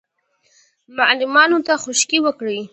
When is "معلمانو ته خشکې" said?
0.97-2.19